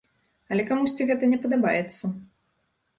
[0.55, 2.05] Але камусьці гэта не падабаецца.